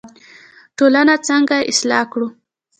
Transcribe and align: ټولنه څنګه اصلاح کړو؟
ټولنه 0.77 1.15
څنګه 1.27 1.57
اصلاح 1.71 2.03
کړو؟ 2.11 2.27